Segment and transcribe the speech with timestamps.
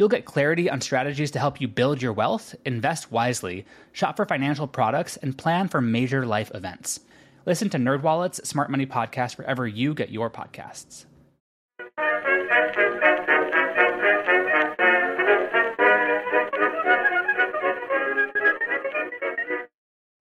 [0.00, 4.24] You'll get clarity on strategies to help you build your wealth, invest wisely, shop for
[4.24, 7.00] financial products, and plan for major life events.
[7.44, 11.04] Listen to NerdWallet's Smart Money Podcast wherever you get your podcasts.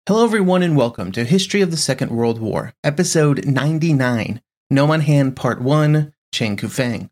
[0.07, 5.63] Hello, everyone, and welcome to History of the Second World War, Episode 99 Nomonhan Part
[5.63, 7.09] 1 Chen Kufeng.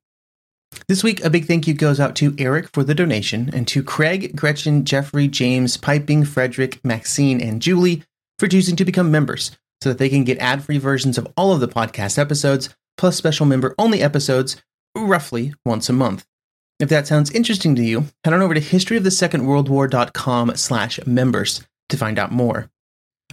[0.90, 3.82] This week, a big thank you goes out to Eric for the donation and to
[3.82, 8.02] Craig, Gretchen, Jeffrey, James, Piping, Frederick, Maxine, and Julie
[8.38, 11.52] for choosing to become members so that they can get ad free versions of all
[11.52, 14.62] of the podcast episodes, plus special member only episodes,
[14.96, 16.26] roughly once a month.
[16.78, 22.18] If that sounds interesting to you, head on over to historyofthesecondworldwar.com slash members to find
[22.18, 22.70] out more.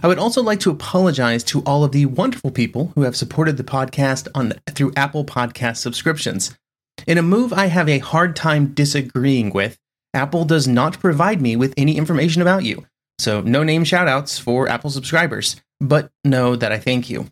[0.02, 3.56] I would also like to apologize to all of the wonderful people who have supported
[3.56, 6.56] the podcast on through Apple Podcast subscriptions.
[7.06, 9.78] In a move I have a hard time disagreeing with,
[10.14, 12.86] Apple does not provide me with any information about you.
[13.18, 17.28] So no name shoutouts for Apple subscribers, but know that I thank you.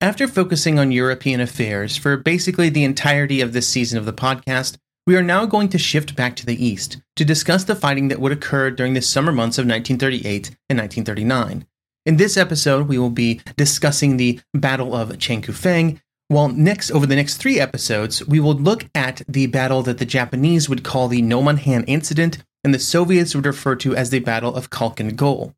[0.00, 4.78] After focusing on European affairs for basically the entirety of this season of the podcast,
[5.06, 8.20] we are now going to shift back to the east to discuss the fighting that
[8.20, 11.66] would occur during the summer months of 1938 and 1939.
[12.06, 17.16] In this episode, we will be discussing the Battle of Chenkufeng, while next, over the
[17.16, 21.22] next three episodes, we will look at the battle that the Japanese would call the
[21.22, 25.56] Nomonhan Incident and the Soviets would refer to as the Battle of Khalkhin Gol.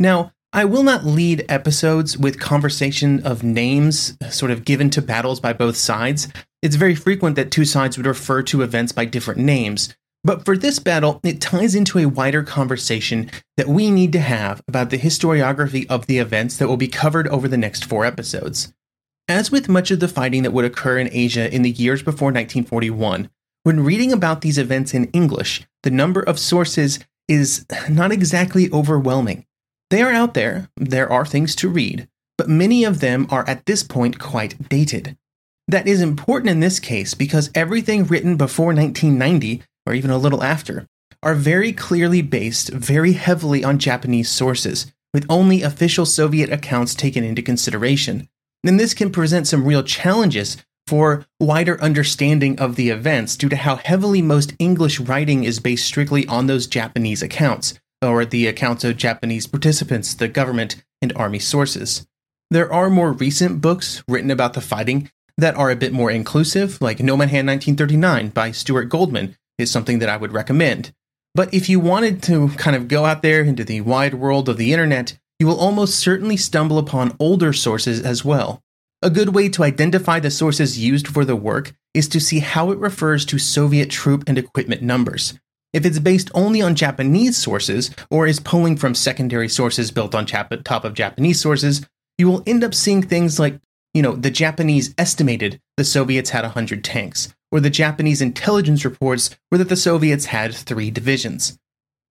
[0.00, 5.38] Now, I will not lead episodes with conversation of names sort of given to battles
[5.38, 6.26] by both sides.
[6.60, 9.94] It's very frequent that two sides would refer to events by different names.
[10.24, 14.60] But for this battle, it ties into a wider conversation that we need to have
[14.66, 18.72] about the historiography of the events that will be covered over the next four episodes.
[19.30, 22.32] As with much of the fighting that would occur in Asia in the years before
[22.32, 23.30] 1941,
[23.62, 26.98] when reading about these events in English, the number of sources
[27.28, 29.46] is not exactly overwhelming.
[29.88, 33.66] They are out there, there are things to read, but many of them are at
[33.66, 35.16] this point quite dated.
[35.68, 40.42] That is important in this case because everything written before 1990, or even a little
[40.42, 40.88] after,
[41.22, 47.22] are very clearly based very heavily on Japanese sources, with only official Soviet accounts taken
[47.22, 48.28] into consideration.
[48.64, 53.56] And this can present some real challenges for wider understanding of the events due to
[53.56, 58.84] how heavily most English writing is based strictly on those Japanese accounts, or the accounts
[58.84, 62.06] of Japanese participants, the government, and army sources.
[62.50, 66.82] There are more recent books written about the fighting that are a bit more inclusive,
[66.82, 70.92] like Nomonhan 1939 by Stuart Goldman is something that I would recommend.
[71.34, 74.56] But if you wanted to kind of go out there into the wide world of
[74.56, 78.62] the internet, you will almost certainly stumble upon older sources as well.
[79.02, 82.70] A good way to identify the sources used for the work is to see how
[82.70, 85.40] it refers to Soviet troop and equipment numbers.
[85.72, 90.26] If it's based only on Japanese sources, or is pulling from secondary sources built on
[90.26, 91.86] Jap- top of Japanese sources,
[92.18, 93.58] you will end up seeing things like,
[93.94, 99.30] you know, the Japanese estimated the Soviets had 100 tanks, or the Japanese intelligence reports
[99.50, 101.58] were that the Soviets had three divisions.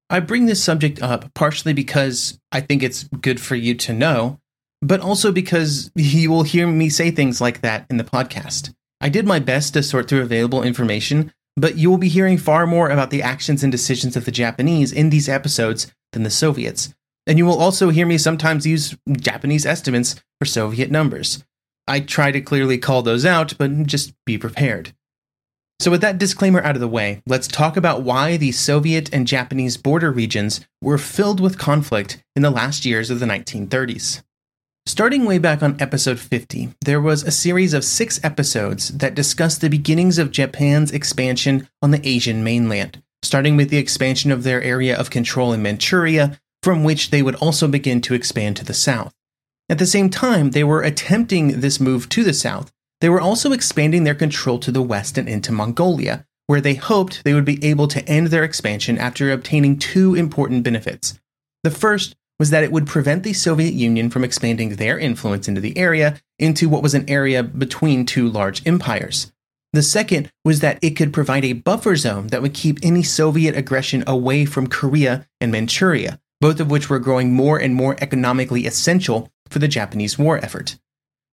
[0.09, 4.39] I bring this subject up partially because I think it's good for you to know,
[4.81, 8.73] but also because you will hear me say things like that in the podcast.
[8.99, 12.65] I did my best to sort through available information, but you will be hearing far
[12.65, 16.93] more about the actions and decisions of the Japanese in these episodes than the Soviets.
[17.27, 21.43] And you will also hear me sometimes use Japanese estimates for Soviet numbers.
[21.87, 24.93] I try to clearly call those out, but just be prepared.
[25.79, 29.25] So, with that disclaimer out of the way, let's talk about why the Soviet and
[29.25, 34.21] Japanese border regions were filled with conflict in the last years of the 1930s.
[34.85, 39.61] Starting way back on episode 50, there was a series of six episodes that discussed
[39.61, 44.61] the beginnings of Japan's expansion on the Asian mainland, starting with the expansion of their
[44.61, 48.73] area of control in Manchuria, from which they would also begin to expand to the
[48.73, 49.13] south.
[49.69, 52.73] At the same time, they were attempting this move to the south.
[53.01, 57.23] They were also expanding their control to the west and into Mongolia, where they hoped
[57.23, 61.19] they would be able to end their expansion after obtaining two important benefits.
[61.63, 65.61] The first was that it would prevent the Soviet Union from expanding their influence into
[65.61, 69.31] the area into what was an area between two large empires.
[69.73, 73.55] The second was that it could provide a buffer zone that would keep any Soviet
[73.55, 78.65] aggression away from Korea and Manchuria, both of which were growing more and more economically
[78.65, 80.79] essential for the Japanese war effort.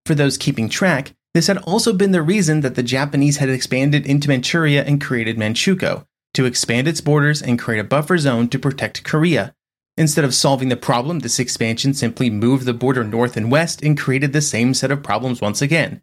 [0.05, 4.07] For those keeping track, this had also been the reason that the Japanese had expanded
[4.07, 8.59] into Manchuria and created Manchukuo, to expand its borders and create a buffer zone to
[8.59, 9.55] protect Korea.
[9.99, 13.99] Instead of solving the problem, this expansion simply moved the border north and west and
[13.99, 16.01] created the same set of problems once again.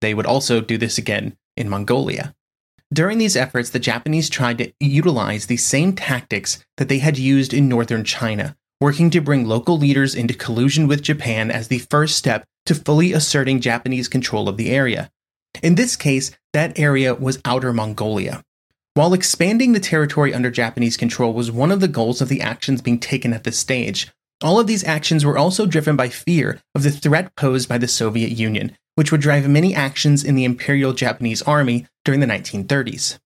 [0.00, 2.34] They would also do this again in Mongolia.
[2.90, 7.52] During these efforts, the Japanese tried to utilize the same tactics that they had used
[7.52, 12.16] in northern China, working to bring local leaders into collusion with Japan as the first
[12.16, 15.10] step to fully asserting Japanese control of the area.
[15.62, 18.42] In this case, that area was Outer Mongolia.
[18.94, 22.82] While expanding the territory under Japanese control was one of the goals of the actions
[22.82, 24.10] being taken at this stage,
[24.42, 27.88] all of these actions were also driven by fear of the threat posed by the
[27.88, 33.18] Soviet Union, which would drive many actions in the Imperial Japanese Army during the 1930s.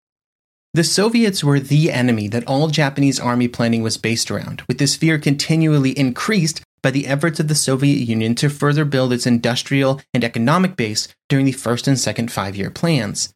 [0.75, 4.97] The Soviets were the enemy that all Japanese army planning was based around, with this
[4.97, 10.03] fear continually increased by the efforts of the Soviet Union to further build its industrial
[10.13, 13.35] and economic base during the first and second five year plans.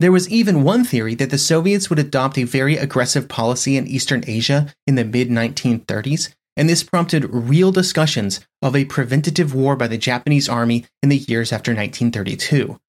[0.00, 3.86] There was even one theory that the Soviets would adopt a very aggressive policy in
[3.86, 9.76] Eastern Asia in the mid 1930s and this prompted real discussions of a preventative war
[9.76, 12.80] by the Japanese army in the years after 1932.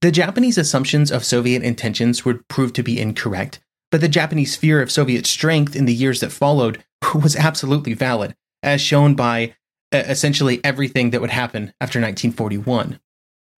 [0.00, 3.60] The Japanese assumptions of Soviet intentions would prove to be incorrect,
[3.92, 6.82] but the Japanese fear of Soviet strength in the years that followed
[7.14, 9.54] was absolutely valid, as shown by
[9.92, 12.98] uh, essentially everything that would happen after 1941.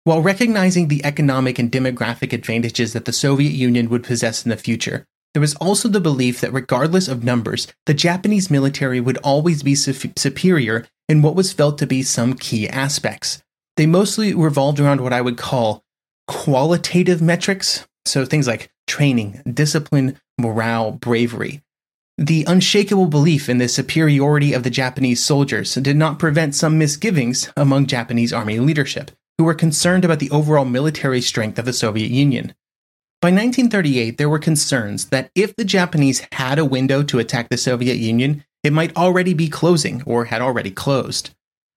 [0.04, 4.56] While recognizing the economic and demographic advantages that the Soviet Union would possess in the
[4.56, 9.62] future, there was also the belief that regardless of numbers, the Japanese military would always
[9.62, 13.42] be su- superior in what was felt to be some key aspects.
[13.76, 15.84] They mostly revolved around what I would call
[16.28, 21.63] qualitative metrics, so things like training, discipline, morale, bravery.
[22.18, 27.50] The unshakable belief in the superiority of the Japanese soldiers did not prevent some misgivings
[27.56, 32.12] among Japanese army leadership, who were concerned about the overall military strength of the Soviet
[32.12, 32.54] Union.
[33.20, 37.56] By 1938, there were concerns that if the Japanese had a window to attack the
[37.56, 41.30] Soviet Union, it might already be closing or had already closed.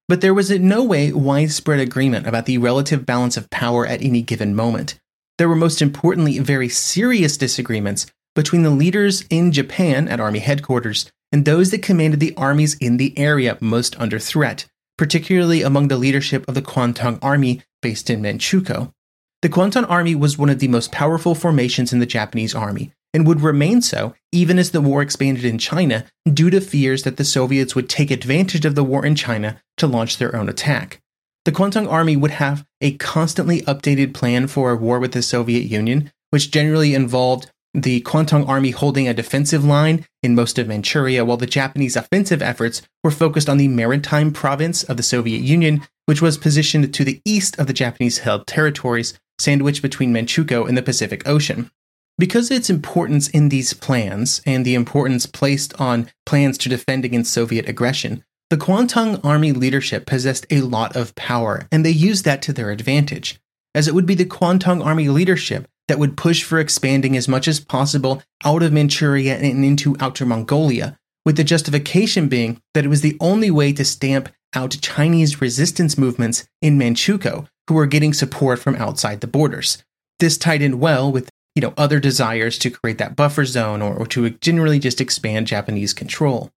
[0.07, 4.04] But there was in no way widespread agreement about the relative balance of power at
[4.04, 5.00] any given moment.
[5.40, 8.06] There were most importantly very serious disagreements
[8.38, 12.98] between the leaders in Japan at army headquarters and those that commanded the armies in
[12.98, 18.22] the area most under threat, particularly among the leadership of the Kwantung Army based in
[18.22, 18.94] Manchukuo.
[19.42, 23.25] The Kwantung Army was one of the most powerful formations in the Japanese army, and
[23.25, 27.25] would remain so even as the war expanded in China due to fears that the
[27.25, 31.01] Soviets would take advantage of the war in China to launch their own attack.
[31.45, 35.63] The Kwantung Army would have a constantly updated plan for a war with the Soviet
[35.63, 41.24] Union, which generally involved the Kwantung Army holding a defensive line in most of Manchuria,
[41.24, 45.83] while the Japanese offensive efforts were focused on the maritime province of the Soviet Union,
[46.07, 50.75] which was positioned to the east of the Japanese held territories sandwiched between Manchukuo and
[50.75, 51.69] the Pacific Ocean.
[52.18, 57.06] Because of its importance in these plans and the importance placed on plans to defend
[57.06, 62.25] against Soviet aggression, the Kwantung Army leadership possessed a lot of power, and they used
[62.25, 63.40] that to their advantage,
[63.75, 67.47] as it would be the Kwantung Army leadership that would push for expanding as much
[67.47, 72.89] as possible out of Manchuria and into Outer Mongolia, with the justification being that it
[72.89, 78.13] was the only way to stamp out Chinese resistance movements in Manchukuo who were getting
[78.13, 79.83] support from outside the borders.
[80.19, 83.95] This tied in well with you know other desires to create that buffer zone or,
[83.95, 86.51] or to generally just expand Japanese control.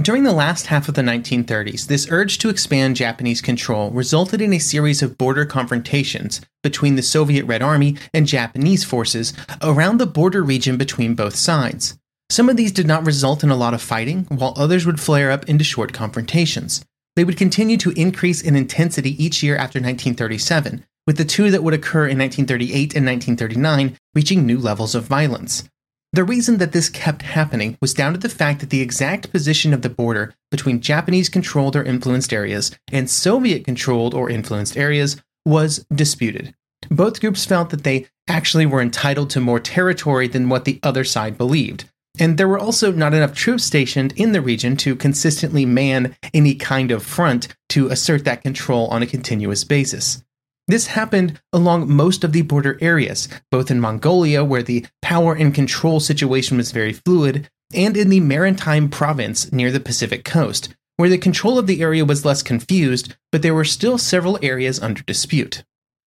[0.00, 4.54] During the last half of the 1930s, this urge to expand Japanese control resulted in
[4.54, 10.06] a series of border confrontations between the Soviet Red Army and Japanese forces around the
[10.06, 11.98] border region between both sides.
[12.30, 15.30] Some of these did not result in a lot of fighting, while others would flare
[15.30, 16.82] up into short confrontations.
[17.14, 21.62] They would continue to increase in intensity each year after 1937, with the two that
[21.62, 25.64] would occur in 1938 and 1939 reaching new levels of violence.
[26.12, 29.72] The reason that this kept happening was down to the fact that the exact position
[29.72, 35.22] of the border between Japanese controlled or influenced areas and Soviet controlled or influenced areas
[35.46, 36.52] was disputed.
[36.90, 41.04] Both groups felt that they actually were entitled to more territory than what the other
[41.04, 41.84] side believed.
[42.18, 46.54] and there were also not enough troops stationed in the region to consistently man any
[46.54, 50.22] kind of front to assert that control on a continuous basis.
[50.70, 55.52] This happened along most of the border areas, both in Mongolia, where the power and
[55.52, 61.08] control situation was very fluid, and in the Maritime province near the Pacific coast, where
[61.08, 65.02] the control of the area was less confused, but there were still several areas under
[65.02, 65.64] dispute.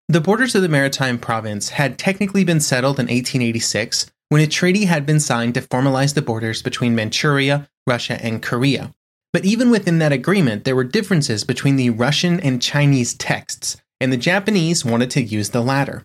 [0.09, 4.85] The borders of the Maritime province had technically been settled in 1886 when a treaty
[4.85, 8.95] had been signed to formalize the borders between Manchuria, Russia, and Korea.
[9.33, 14.13] But even within that agreement, there were differences between the Russian and Chinese texts, and
[14.13, 16.05] the Japanese wanted to use the latter.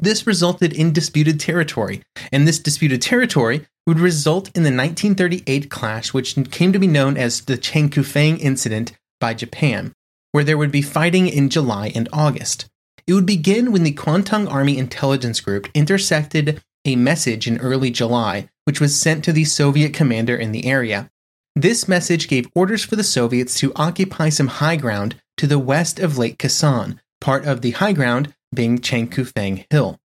[0.00, 6.14] This resulted in disputed territory, and this disputed territory would result in the 1938 clash,
[6.14, 9.92] which came to be known as the Chenkufeng Incident by Japan,
[10.32, 12.70] where there would be fighting in July and August.
[13.06, 18.48] It would begin when the Kwantung Army Intelligence Group intercepted a message in early July,
[18.64, 21.10] which was sent to the Soviet commander in the area.
[21.54, 25.98] This message gave orders for the Soviets to occupy some high ground to the west
[25.98, 29.98] of Lake Khasan, part of the high ground being Changkufeng Hill.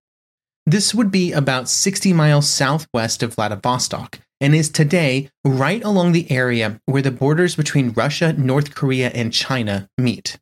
[0.66, 6.30] This would be about 60 miles southwest of Vladivostok and is today right along the
[6.30, 10.38] area where the borders between Russia, North Korea, and China meet.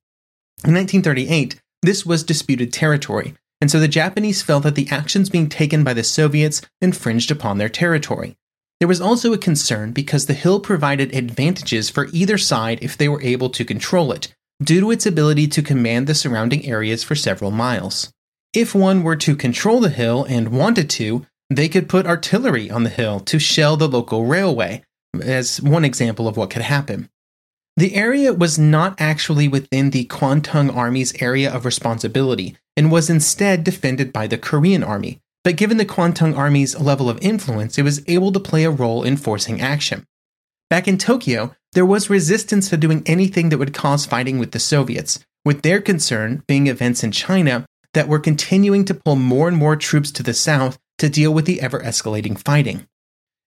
[0.64, 5.48] In 1938, this was disputed territory, and so the Japanese felt that the actions being
[5.48, 8.36] taken by the Soviets infringed upon their territory.
[8.78, 13.08] There was also a concern because the hill provided advantages for either side if they
[13.08, 17.14] were able to control it, due to its ability to command the surrounding areas for
[17.14, 18.12] several miles.
[18.52, 22.84] If one were to control the hill and wanted to, they could put artillery on
[22.84, 24.82] the hill to shell the local railway,
[25.20, 27.08] as one example of what could happen.
[27.76, 33.64] The area was not actually within the Kwantung Army's area of responsibility and was instead
[33.64, 38.02] defended by the Korean Army, but given the Kwantung Army's level of influence, it was
[38.06, 40.06] able to play a role in forcing action.
[40.68, 44.58] Back in Tokyo, there was resistance to doing anything that would cause fighting with the
[44.58, 49.56] Soviets, with their concern being events in China that were continuing to pull more and
[49.56, 52.86] more troops to the south to deal with the ever escalating fighting.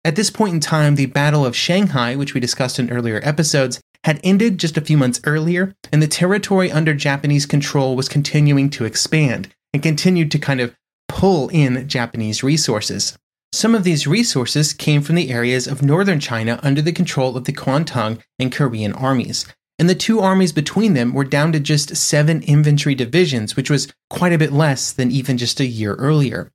[0.05, 3.79] At this point in time, the Battle of Shanghai, which we discussed in earlier episodes,
[4.03, 8.69] had ended just a few months earlier, and the territory under Japanese control was continuing
[8.71, 10.75] to expand and continued to kind of
[11.07, 13.17] pull in Japanese resources.
[13.53, 17.45] Some of these resources came from the areas of northern China under the control of
[17.45, 19.45] the Kwantung and Korean armies,
[19.77, 23.93] and the two armies between them were down to just seven infantry divisions, which was
[24.09, 26.51] quite a bit less than even just a year earlier.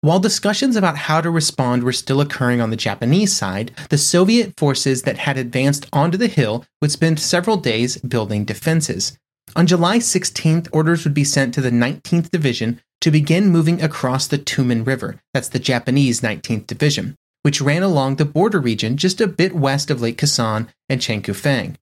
[0.00, 4.54] While discussions about how to respond were still occurring on the Japanese side, the Soviet
[4.56, 9.16] forces that had advanced onto the hill would spend several days building defenses.
[9.54, 14.26] On July 16th, orders would be sent to the 19th Division to begin moving across
[14.26, 19.20] the Tumen River, that's the Japanese 19th Division, which ran along the border region just
[19.20, 21.76] a bit west of Lake Khasan and Chenkufeng.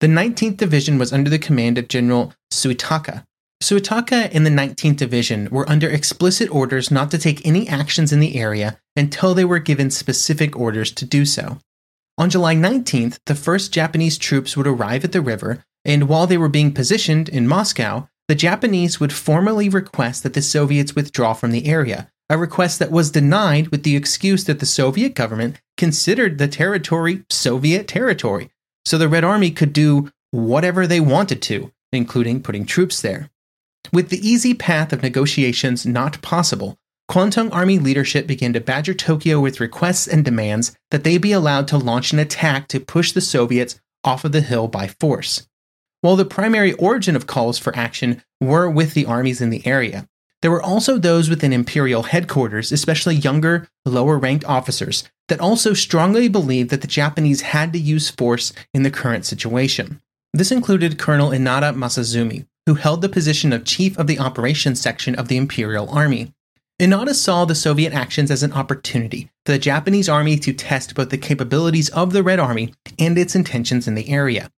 [0.00, 3.24] The 19th Division was under the command of General Suetaka,
[3.64, 8.20] Suetaka and the 19th Division were under explicit orders not to take any actions in
[8.20, 11.58] the area until they were given specific orders to do so.
[12.18, 16.36] On July 19th, the first Japanese troops would arrive at the river, and while they
[16.36, 21.50] were being positioned in Moscow, the Japanese would formally request that the Soviets withdraw from
[21.50, 26.38] the area, a request that was denied with the excuse that the Soviet government considered
[26.38, 28.50] the territory Soviet territory,
[28.86, 33.30] so the Red Army could do whatever they wanted to, including putting troops there.
[33.92, 36.78] With the easy path of negotiations not possible,
[37.10, 41.68] Kwantung Army leadership began to badger Tokyo with requests and demands that they be allowed
[41.68, 45.46] to launch an attack to push the Soviets off of the hill by force.
[46.04, 50.06] While the primary origin of calls for action were with the armies in the area,
[50.42, 56.28] there were also those within imperial headquarters, especially younger, lower ranked officers, that also strongly
[56.28, 60.02] believed that the Japanese had to use force in the current situation.
[60.34, 65.14] This included Colonel Inada Masazumi, who held the position of chief of the operations section
[65.14, 66.34] of the Imperial Army.
[66.78, 71.08] Inada saw the Soviet actions as an opportunity for the Japanese army to test both
[71.08, 74.50] the capabilities of the Red Army and its intentions in the area.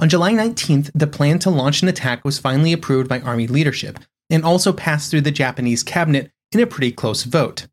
[0.00, 4.00] On July 19th, the plan to launch an attack was finally approved by Army leadership
[4.28, 7.68] and also passed through the Japanese cabinet in a pretty close vote.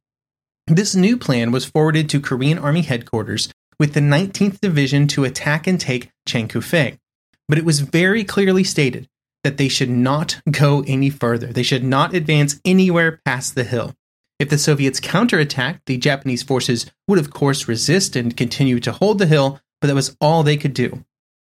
[0.67, 5.65] This new plan was forwarded to Korean Army headquarters with the 19th Division to attack
[5.65, 6.99] and take Chenkufeng.
[7.47, 9.09] But it was very clearly stated
[9.43, 11.47] that they should not go any further.
[11.47, 13.95] They should not advance anywhere past the hill.
[14.39, 19.17] If the Soviets counterattacked, the Japanese forces would, of course, resist and continue to hold
[19.17, 21.03] the hill, but that was all they could do.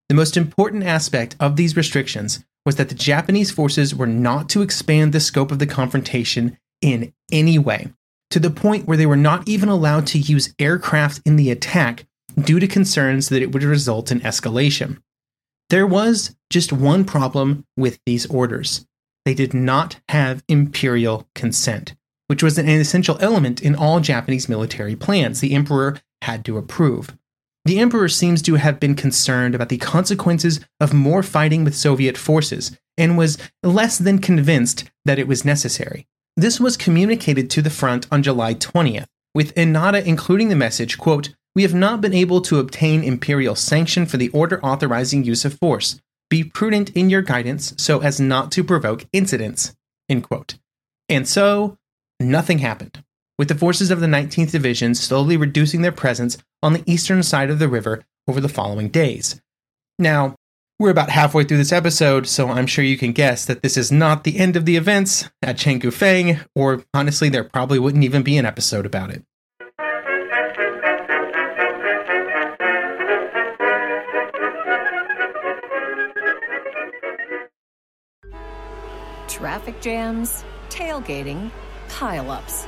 [0.09, 4.61] The most important aspect of these restrictions was that the Japanese forces were not to
[4.61, 7.91] expand the scope of the confrontation in any way.
[8.31, 12.05] to the point where they were not even allowed to use aircraft in the attack
[12.37, 15.01] due to concerns that it would result in escalation.
[15.69, 18.85] There was just one problem with these orders
[19.23, 21.95] they did not have imperial consent,
[22.27, 27.17] which was an essential element in all Japanese military plans the emperor had to approve.
[27.65, 32.15] The emperor seems to have been concerned about the consequences of more fighting with Soviet
[32.15, 36.05] forces and was less than convinced that it was necessary.
[36.37, 41.33] This was communicated to the front on July 20th, with Inada including the message, quote,
[41.55, 45.57] we have not been able to obtain imperial sanction for the order authorizing use of
[45.57, 46.01] force.
[46.29, 49.73] Be prudent in your guidance so as not to provoke incidents.
[50.09, 50.55] End quote.
[51.07, 51.77] And so,
[52.19, 53.03] nothing happened,
[53.37, 57.49] with the forces of the 19th Division slowly reducing their presence on the eastern side
[57.49, 59.41] of the river over the following days.
[59.99, 60.35] Now,
[60.77, 63.93] we're about halfway through this episode, so I'm sure you can guess that this is
[63.93, 68.37] not the end of the events at Changkufeng, or honestly, there probably wouldn't even be
[68.37, 69.23] an episode about it.
[79.29, 81.51] Traffic jams, tailgating,
[81.87, 82.67] pileups.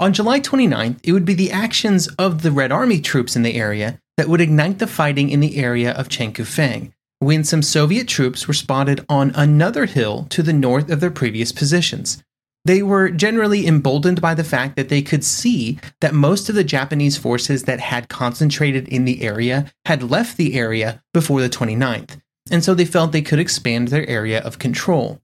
[0.00, 3.54] On July 29th, it would be the actions of the Red Army troops in the
[3.54, 8.48] area that would ignite the fighting in the area of Changkufeng, when some Soviet troops
[8.48, 12.24] were spotted on another hill to the north of their previous positions.
[12.64, 16.64] They were generally emboldened by the fact that they could see that most of the
[16.64, 22.20] Japanese forces that had concentrated in the area had left the area before the 29th,
[22.50, 25.20] and so they felt they could expand their area of control.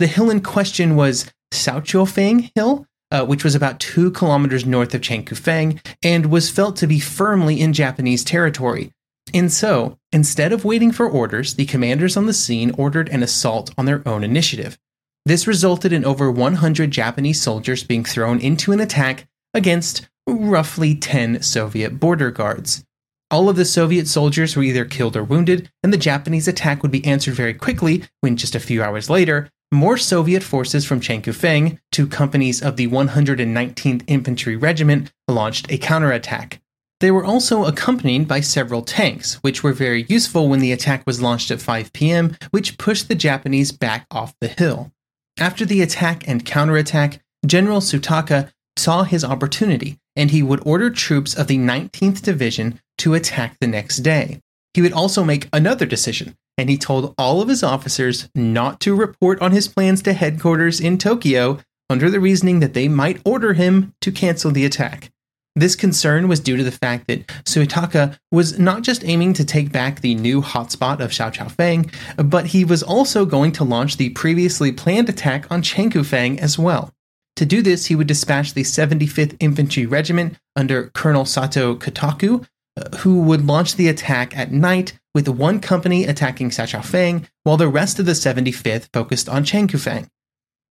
[0.00, 5.00] The hill in question was Xiaoqiufeng Hill, uh, which was about two kilometers north of
[5.00, 8.92] Changkufeng and was felt to be firmly in Japanese territory.
[9.34, 13.72] And so, instead of waiting for orders, the commanders on the scene ordered an assault
[13.76, 14.78] on their own initiative.
[15.26, 21.42] This resulted in over 100 Japanese soldiers being thrown into an attack against roughly 10
[21.42, 22.84] Soviet border guards.
[23.30, 26.90] All of the Soviet soldiers were either killed or wounded, and the Japanese attack would
[26.90, 31.78] be answered very quickly when, just a few hours later, more Soviet forces from Changkufeng,
[31.92, 36.60] two companies of the 119th Infantry Regiment, launched a counterattack.
[37.00, 41.22] They were also accompanied by several tanks, which were very useful when the attack was
[41.22, 44.90] launched at 5 p.m., which pushed the Japanese back off the hill.
[45.38, 51.34] After the attack and counterattack, General Suetaka saw his opportunity, and he would order troops
[51.34, 54.40] of the 19th Division to attack the next day.
[54.74, 58.94] He would also make another decision and he told all of his officers not to
[58.94, 63.54] report on his plans to headquarters in Tokyo under the reasoning that they might order
[63.54, 65.10] him to cancel the attack.
[65.56, 69.72] This concern was due to the fact that Suetaka was not just aiming to take
[69.72, 71.92] back the new hotspot of Xiaoqiufeng,
[72.28, 76.92] but he was also going to launch the previously planned attack on Changkufeng as well.
[77.36, 82.44] To do this, he would dispatch the 75th Infantry Regiment under Colonel Sato Kotoku,
[82.76, 87.68] uh, who would launch the attack at night with one company attacking Xiaoqiufeng while the
[87.68, 90.08] rest of the 75th focused on Changkufeng.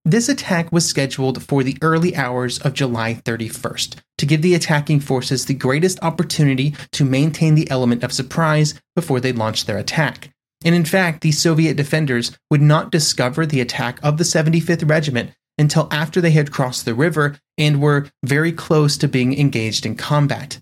[0.06, 5.02] This attack was scheduled for the early hours of July 31st to give the attacking
[5.02, 10.30] forces the greatest opportunity to maintain the element of surprise before they launched their attack.
[10.64, 15.32] And in fact, the Soviet defenders would not discover the attack of the 75th Regiment
[15.58, 19.96] until after they had crossed the river and were very close to being engaged in
[19.96, 20.60] combat.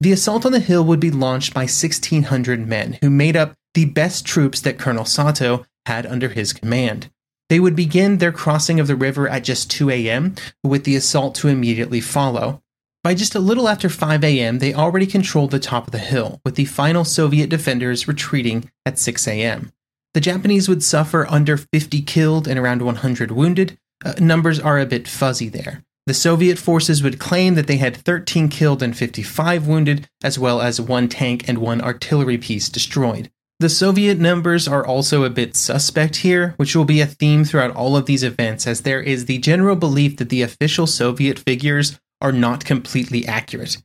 [0.00, 3.86] The assault on the hill would be launched by 1,600 men who made up the
[3.86, 7.10] best troops that Colonel Sato had under his command.
[7.48, 11.34] They would begin their crossing of the river at just 2 a.m., with the assault
[11.36, 12.62] to immediately follow.
[13.02, 16.40] By just a little after 5 a.m., they already controlled the top of the hill,
[16.44, 19.72] with the final Soviet defenders retreating at 6 a.m.
[20.14, 23.78] The Japanese would suffer under 50 killed and around 100 wounded.
[24.04, 25.84] Uh, numbers are a bit fuzzy there.
[26.06, 30.60] The Soviet forces would claim that they had 13 killed and 55 wounded, as well
[30.60, 33.30] as one tank and one artillery piece destroyed.
[33.60, 37.74] The Soviet numbers are also a bit suspect here, which will be a theme throughout
[37.74, 41.98] all of these events, as there is the general belief that the official Soviet figures
[42.20, 43.78] are not completely accurate.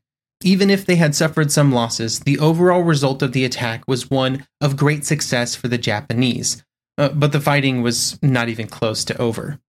[0.44, 4.46] Even if they had suffered some losses, the overall result of the attack was one
[4.60, 6.66] of great success for the Japanese,
[6.98, 9.60] uh, but the fighting was not even close to over.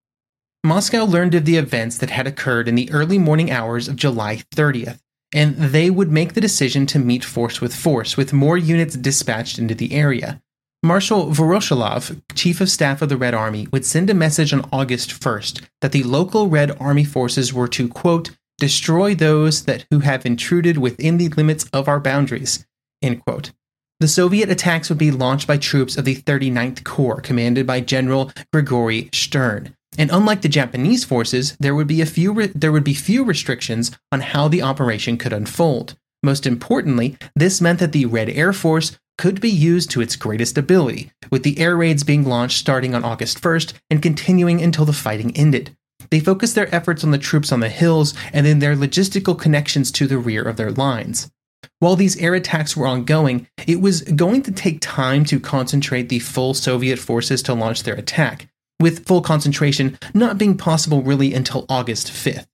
[0.62, 4.42] Moscow learned of the events that had occurred in the early morning hours of July
[4.54, 5.00] 30th,
[5.32, 9.58] and they would make the decision to meet force with force, with more units dispatched
[9.58, 10.42] into the area.
[10.82, 15.10] Marshal Voroshilov, chief of staff of the Red Army, would send a message on August
[15.18, 20.26] 1st that the local Red Army forces were to, quote, destroy those that who have
[20.26, 22.66] intruded within the limits of our boundaries.
[23.00, 23.52] End quote.
[23.98, 28.30] The Soviet attacks would be launched by troops of the 39th Corps, commanded by General
[28.52, 29.74] Grigory Stern.
[30.00, 33.22] And unlike the Japanese forces, there would be a few re- there would be few
[33.22, 35.94] restrictions on how the operation could unfold.
[36.22, 40.56] Most importantly, this meant that the Red Air Force could be used to its greatest
[40.56, 44.94] ability, with the air raids being launched starting on August 1st and continuing until the
[44.94, 45.76] fighting ended.
[46.10, 49.92] They focused their efforts on the troops on the hills and then their logistical connections
[49.92, 51.30] to the rear of their lines.
[51.78, 56.20] While these air attacks were ongoing, it was going to take time to concentrate the
[56.20, 58.48] full Soviet forces to launch their attack,
[58.80, 62.46] with full concentration not being possible really until August 5th.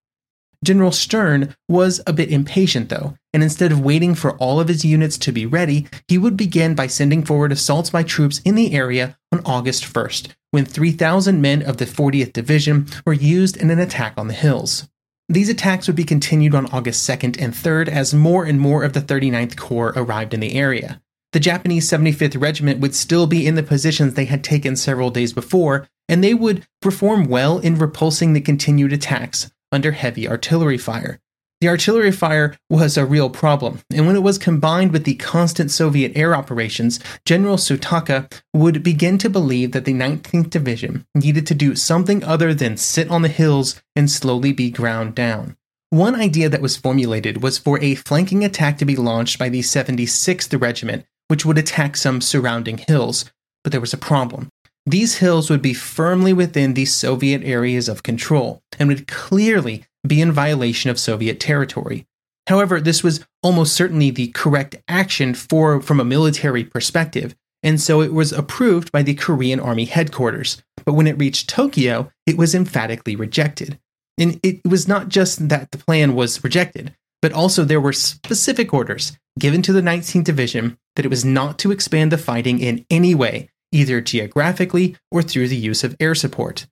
[0.65, 4.85] General Stern was a bit impatient, though, and instead of waiting for all of his
[4.85, 8.75] units to be ready, he would begin by sending forward assaults by troops in the
[8.75, 13.79] area on August 1st, when 3,000 men of the 40th Division were used in an
[13.79, 14.89] attack on the hills.
[15.29, 18.93] These attacks would be continued on August 2nd and 3rd as more and more of
[18.93, 21.03] the 39th Corps arrived in the area.
[21.33, 25.33] The Japanese 75th Regiment would still be in the positions they had taken several days
[25.33, 31.21] before, and they would perform well in repulsing the continued attacks under heavy artillery fire.
[31.61, 35.71] The artillery fire was a real problem, and when it was combined with the constant
[35.71, 41.55] Soviet air operations, General Suetaka would begin to believe that the 19th Division needed to
[41.55, 45.57] do something other than sit on the hills and slowly be ground down.
[45.89, 49.61] One idea that was formulated was for a flanking attack to be launched by the
[49.61, 53.31] 76th Regiment, which would attack some surrounding hills.
[53.65, 54.49] But there was a problem.
[54.85, 60.21] These hills would be firmly within the Soviet areas of control and would clearly be
[60.21, 62.07] in violation of Soviet territory.
[62.47, 67.35] However, this was almost certainly the correct action for from a military perspective,
[67.65, 70.63] and so it was approved by the Korean Army headquarters.
[70.85, 73.81] But when it reached Tokyo, it was emphatically rejected.
[74.19, 78.73] And it was not just that the plan was rejected, but also there were specific
[78.73, 82.85] orders given to the 19th Division that it was not to expand the fighting in
[82.91, 86.67] any way, either geographically or through the use of air support.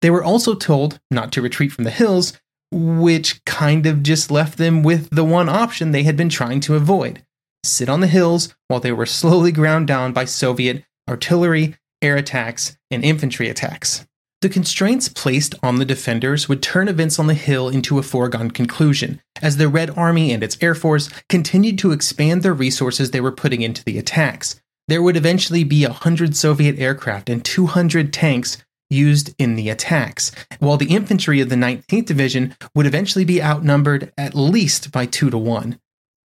[0.00, 2.38] They were also told not to retreat from the hills,
[2.70, 6.76] which kind of just left them with the one option they had been trying to
[6.76, 7.24] avoid
[7.64, 12.76] sit on the hills while they were slowly ground down by Soviet artillery, air attacks,
[12.90, 14.06] and infantry attacks.
[14.40, 18.52] The constraints placed on the defenders would turn events on the hill into a foregone
[18.52, 23.20] conclusion, as the Red Army and its Air Force continued to expand the resources they
[23.20, 24.60] were putting into the attacks.
[24.86, 30.76] There would eventually be 100 Soviet aircraft and 200 tanks used in the attacks, while
[30.76, 35.38] the infantry of the 19th Division would eventually be outnumbered at least by 2 to
[35.38, 35.80] 1.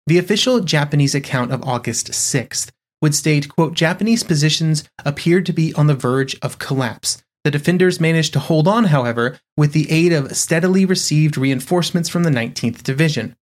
[0.06, 2.70] The official Japanese account of August 6th
[3.02, 7.23] would state, quote, Japanese positions appeared to be on the verge of collapse.
[7.44, 12.24] The defenders managed to hold on, however, with the aid of steadily received reinforcements from
[12.24, 13.36] the 19th Division.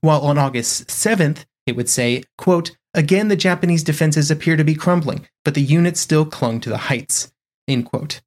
[0.00, 4.74] While on August 7th, it would say, quote, Again, the Japanese defenses appear to be
[4.74, 7.32] crumbling, but the units still clung to the heights.
[7.68, 8.20] End quote.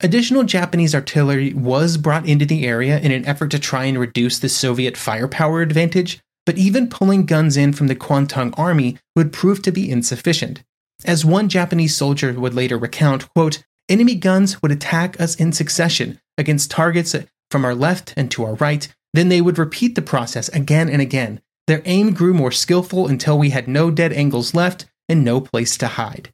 [0.00, 4.38] Additional Japanese artillery was brought into the area in an effort to try and reduce
[4.38, 9.62] the Soviet firepower advantage, but even pulling guns in from the Kwantung army would prove
[9.62, 10.62] to be insufficient.
[11.04, 16.20] As one Japanese soldier would later recount, quote, enemy guns would attack us in succession
[16.38, 17.14] against targets
[17.50, 21.00] from our left and to our right, then they would repeat the process again and
[21.00, 21.40] again.
[21.66, 25.76] Their aim grew more skillful until we had no dead angles left and no place
[25.78, 26.32] to hide.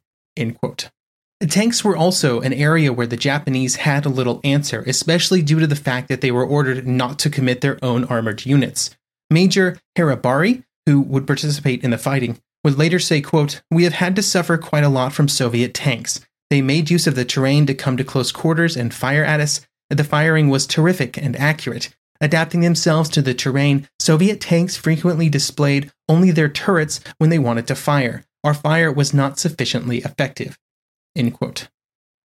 [1.49, 5.67] Tanks were also an area where the Japanese had a little answer, especially due to
[5.67, 8.95] the fact that they were ordered not to commit their own armored units.
[9.29, 14.15] Major Haribari, who would participate in the fighting, would later say, quote, We have had
[14.17, 16.19] to suffer quite a lot from Soviet tanks.
[16.51, 19.61] They made use of the terrain to come to close quarters and fire at us.
[19.89, 21.95] The firing was terrific and accurate.
[22.19, 27.67] Adapting themselves to the terrain, Soviet tanks frequently displayed only their turrets when they wanted
[27.67, 28.25] to fire.
[28.43, 30.59] Our fire was not sufficiently effective.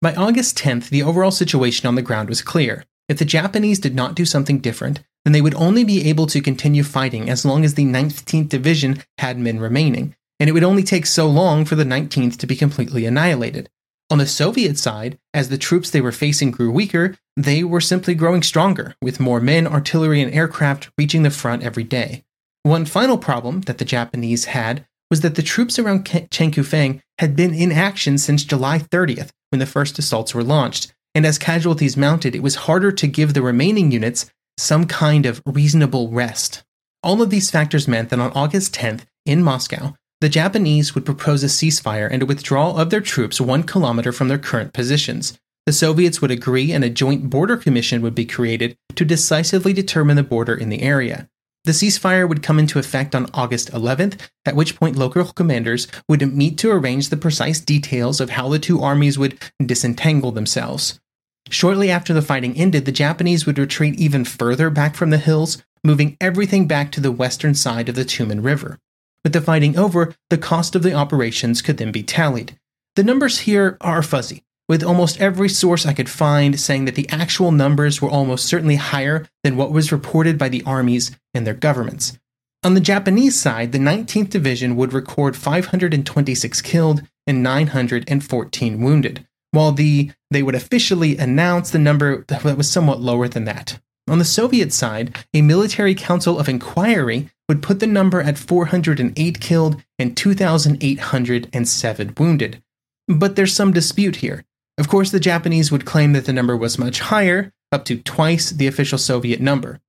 [0.01, 2.85] By August 10th, the overall situation on the ground was clear.
[3.09, 6.39] If the Japanese did not do something different, then they would only be able to
[6.39, 10.83] continue fighting as long as the 19th Division had men remaining, and it would only
[10.83, 13.69] take so long for the 19th to be completely annihilated.
[14.13, 18.13] On the Soviet side, as the troops they were facing grew weaker, they were simply
[18.13, 22.23] growing stronger, with more men, artillery, and aircraft reaching the front every day.
[22.61, 27.55] One final problem that the Japanese had was that the troops around Chenkufeng had been
[27.55, 32.35] in action since July 30th, when the first assaults were launched, and as casualties mounted,
[32.35, 36.63] it was harder to give the remaining units some kind of reasonable rest.
[37.01, 41.43] All of these factors meant that on August 10th, in Moscow, the Japanese would propose
[41.43, 45.37] a ceasefire and a withdrawal of their troops one kilometer from their current positions.
[45.65, 50.15] The Soviets would agree, and a joint border commission would be created to decisively determine
[50.15, 51.27] the border in the area.
[51.65, 56.33] The ceasefire would come into effect on August 11th, at which point local commanders would
[56.33, 61.01] meet to arrange the precise details of how the two armies would disentangle themselves.
[61.49, 65.61] Shortly after the fighting ended, the Japanese would retreat even further back from the hills,
[65.83, 68.79] moving everything back to the western side of the Tumen River.
[69.23, 72.57] With the fighting over, the cost of the operations could then be tallied.
[72.95, 77.09] The numbers here are fuzzy, with almost every source I could find saying that the
[77.09, 81.53] actual numbers were almost certainly higher than what was reported by the armies and their
[81.53, 82.17] governments.
[82.63, 89.71] On the Japanese side, the 19th Division would record 526 killed and 914 wounded, while
[89.71, 93.79] the they would officially announce the number that was somewhat lower than that.
[94.07, 99.39] On the Soviet side, a military council of inquiry would put the number at 408
[99.39, 102.61] killed and 2,807 wounded.
[103.07, 104.43] But there's some dispute here.
[104.77, 108.49] Of course, the Japanese would claim that the number was much higher, up to twice
[108.49, 109.79] the official Soviet number.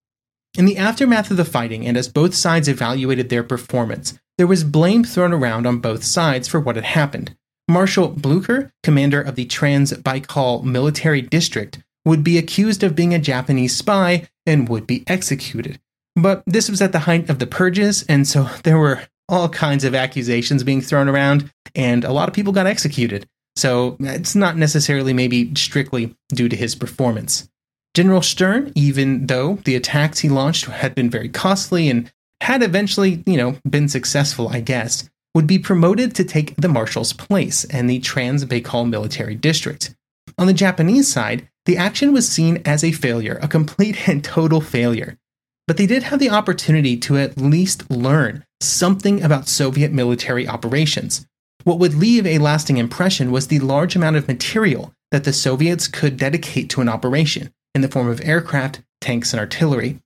[0.56, 4.62] In the aftermath of the fighting, and as both sides evaluated their performance, there was
[4.62, 7.36] blame thrown around on both sides for what had happened.
[7.66, 13.18] Marshal Blucher, commander of the Trans Baikal Military District, would be accused of being a
[13.18, 15.80] Japanese spy and would be executed.
[16.16, 19.84] But this was at the height of the purges, and so there were all kinds
[19.84, 23.26] of accusations being thrown around, and a lot of people got executed.
[23.56, 27.48] So it's not necessarily maybe strictly due to his performance.
[27.94, 33.22] General Stern, even though the attacks he launched had been very costly and had eventually,
[33.26, 37.86] you know, been successful, I guess, would be promoted to take the marshal's place in
[37.86, 39.94] the Trans Baikal military district.
[40.36, 44.60] On the Japanese side, the action was seen as a failure, a complete and total
[44.60, 45.18] failure.
[45.66, 51.26] But they did have the opportunity to at least learn something about Soviet military operations.
[51.64, 55.88] What would leave a lasting impression was the large amount of material that the Soviets
[55.88, 60.00] could dedicate to an operation in the form of aircraft, tanks, and artillery.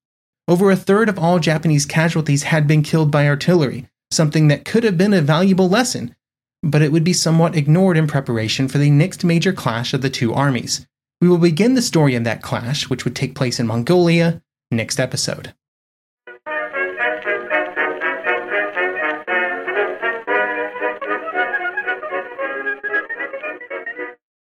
[0.47, 4.85] Over a third of all Japanese casualties had been killed by artillery, something that could
[4.85, 6.14] have been a valuable lesson,
[6.62, 10.11] but it would be somewhat ignored in preparation for the next major clash of the
[10.11, 10.87] two armies.
[11.20, 15.00] We will begin the story of that clash, which would take place in Mongolia, next
[15.00, 15.54] episode.